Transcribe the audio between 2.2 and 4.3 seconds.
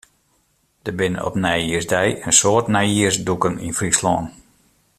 in soad nijjiersdûken yn Fryslân.